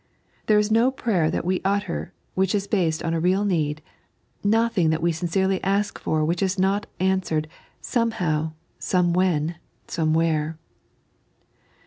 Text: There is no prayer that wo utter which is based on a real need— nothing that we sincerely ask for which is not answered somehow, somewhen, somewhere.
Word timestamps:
There 0.47 0.57
is 0.57 0.71
no 0.71 0.89
prayer 0.89 1.29
that 1.29 1.45
wo 1.45 1.57
utter 1.63 2.11
which 2.33 2.55
is 2.55 2.65
based 2.65 3.03
on 3.03 3.13
a 3.13 3.19
real 3.19 3.45
need— 3.45 3.83
nothing 4.43 4.89
that 4.89 4.99
we 4.99 5.11
sincerely 5.11 5.63
ask 5.63 5.99
for 5.99 6.25
which 6.25 6.41
is 6.41 6.57
not 6.57 6.87
answered 6.99 7.47
somehow, 7.81 8.53
somewhen, 8.79 9.57
somewhere. 9.87 10.57